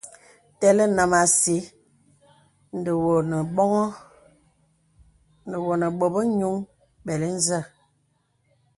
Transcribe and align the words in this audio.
Tə̀lə 0.59 0.83
nàm 0.95 1.11
àsi 1.21 1.57
nde 2.77 2.91
wô 5.63 5.73
ne 5.79 5.87
bobə̄ 5.99 6.23
yūŋ 6.39 6.55
bəli 7.05 7.29
nzə. 7.37 7.59